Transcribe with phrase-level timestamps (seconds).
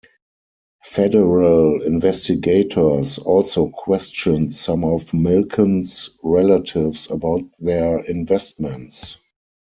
[0.81, 9.17] Federal investigators also questioned some of Milken's relatives about their investments.